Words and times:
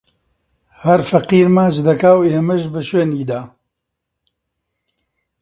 هەر 0.83 0.99
فەقیر 1.09 1.47
ماچ 1.55 1.75
دەکا 1.87 2.11
و 2.17 2.27
ئێمەش 2.29 2.63
بە 2.73 2.81
شوێنیدا 2.89 3.41